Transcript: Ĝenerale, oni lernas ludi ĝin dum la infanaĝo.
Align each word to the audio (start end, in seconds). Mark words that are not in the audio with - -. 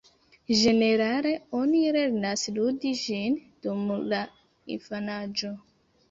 Ĝenerale, 0.59 1.33
oni 1.57 1.81
lernas 1.97 2.45
ludi 2.55 2.93
ĝin 3.01 3.35
dum 3.65 3.91
la 4.15 4.23
infanaĝo. 4.77 5.53